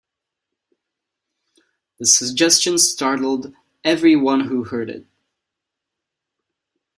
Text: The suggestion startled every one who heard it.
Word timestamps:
The 1.99 2.07
suggestion 2.07 2.79
startled 2.79 3.53
every 3.83 4.15
one 4.15 4.47
who 4.47 4.63
heard 4.63 4.89
it. 4.89 5.05